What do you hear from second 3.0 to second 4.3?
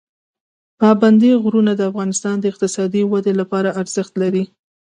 ودې لپاره ارزښت